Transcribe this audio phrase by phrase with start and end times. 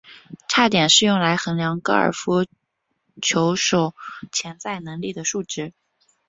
[0.47, 2.47] 差点是用来量度高尔夫
[3.21, 3.93] 球手
[4.31, 5.73] 潜在能力的数值。